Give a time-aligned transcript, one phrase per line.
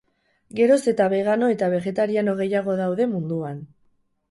[0.59, 3.65] Geroz eta begano eta begetariano gehiago daude munduan.